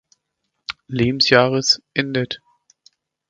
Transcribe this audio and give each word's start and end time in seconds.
Lebensjahres 0.87 1.79
endet. 1.93 2.39